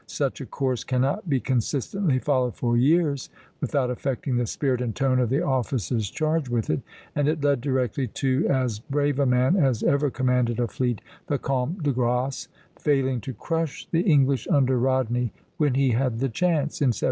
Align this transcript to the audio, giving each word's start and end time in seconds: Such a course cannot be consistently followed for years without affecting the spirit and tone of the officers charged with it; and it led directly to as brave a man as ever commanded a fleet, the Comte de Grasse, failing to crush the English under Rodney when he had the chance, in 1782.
Such 0.07 0.41
a 0.41 0.47
course 0.47 0.83
cannot 0.83 1.29
be 1.29 1.39
consistently 1.39 2.17
followed 2.17 2.55
for 2.55 2.75
years 2.75 3.29
without 3.59 3.91
affecting 3.91 4.37
the 4.37 4.47
spirit 4.47 4.81
and 4.81 4.95
tone 4.95 5.19
of 5.19 5.29
the 5.29 5.43
officers 5.43 6.09
charged 6.09 6.47
with 6.47 6.71
it; 6.71 6.81
and 7.15 7.27
it 7.27 7.43
led 7.43 7.61
directly 7.61 8.07
to 8.07 8.47
as 8.49 8.79
brave 8.79 9.19
a 9.19 9.27
man 9.27 9.55
as 9.55 9.83
ever 9.83 10.09
commanded 10.09 10.59
a 10.59 10.67
fleet, 10.67 11.01
the 11.27 11.37
Comte 11.37 11.83
de 11.83 11.91
Grasse, 11.91 12.47
failing 12.79 13.21
to 13.21 13.33
crush 13.35 13.87
the 13.91 14.01
English 14.01 14.47
under 14.47 14.79
Rodney 14.79 15.33
when 15.57 15.75
he 15.75 15.91
had 15.91 16.17
the 16.17 16.29
chance, 16.29 16.81
in 16.81 16.87
1782. 16.87 16.99